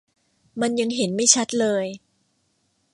[0.61, 1.85] มันยังเห็นไม่ชัดเลย